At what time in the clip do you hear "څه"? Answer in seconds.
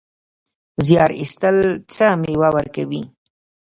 1.93-2.05